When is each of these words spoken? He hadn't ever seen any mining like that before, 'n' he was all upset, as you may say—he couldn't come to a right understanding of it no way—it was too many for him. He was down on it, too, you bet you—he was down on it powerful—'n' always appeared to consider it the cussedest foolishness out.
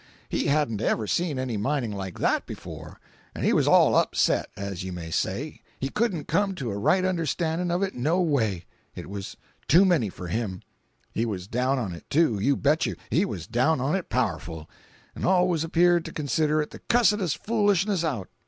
He 0.29 0.47
hadn't 0.47 0.81
ever 0.81 1.05
seen 1.05 1.37
any 1.37 1.57
mining 1.57 1.91
like 1.91 2.17
that 2.17 2.47
before, 2.47 2.99
'n' 3.35 3.43
he 3.43 3.53
was 3.53 3.67
all 3.67 3.93
upset, 3.93 4.49
as 4.57 4.83
you 4.83 4.91
may 4.91 5.11
say—he 5.11 5.89
couldn't 5.89 6.27
come 6.27 6.55
to 6.55 6.71
a 6.71 6.77
right 6.79 7.05
understanding 7.05 7.69
of 7.69 7.83
it 7.83 7.93
no 7.93 8.19
way—it 8.19 9.07
was 9.07 9.37
too 9.67 9.85
many 9.85 10.09
for 10.09 10.25
him. 10.27 10.63
He 11.11 11.23
was 11.23 11.45
down 11.47 11.77
on 11.77 11.93
it, 11.93 12.09
too, 12.09 12.39
you 12.39 12.55
bet 12.57 12.87
you—he 12.87 13.25
was 13.25 13.45
down 13.45 13.79
on 13.79 13.95
it 13.95 14.09
powerful—'n' 14.09 15.23
always 15.23 15.63
appeared 15.63 16.03
to 16.05 16.11
consider 16.11 16.63
it 16.63 16.71
the 16.71 16.79
cussedest 16.89 17.37
foolishness 17.45 18.03
out. 18.03 18.27